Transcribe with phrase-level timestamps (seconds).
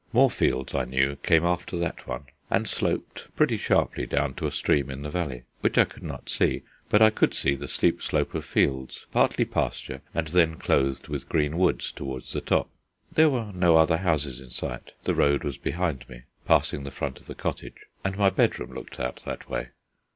[0.11, 4.51] More fields, I knew, came after that one, and sloped pretty sharply down to a
[4.51, 8.01] stream in the valley, which I could not see; but I could see the steep
[8.01, 12.71] slope of fields, partly pasture, and then clothed with green woods towards the top.
[13.11, 17.19] There were no other houses in sight: the road was behind me, passing the front
[17.19, 19.67] of the cottage, and my bedroom looked out that way.